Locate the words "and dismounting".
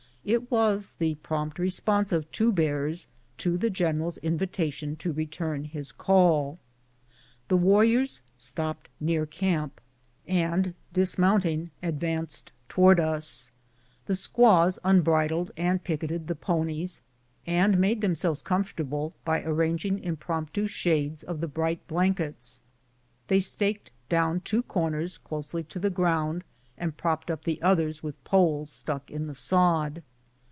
10.27-11.71